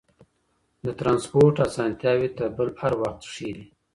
[0.85, 3.65] د ترانسپورت اسانتياوې تر بل هر وخت ښې دي.